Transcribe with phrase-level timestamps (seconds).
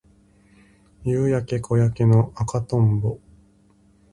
[1.03, 3.19] 夕焼け小焼けの赤とんぼ